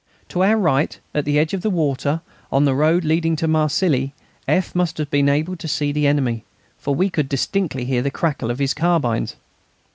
[0.29, 4.15] To our right, at the edge of the water, on the road leading to Marcilly,
[4.47, 4.73] F.
[4.73, 6.43] must have been able to see the enemy,
[6.79, 9.35] for we could distinctly hear the crackle of his carbines.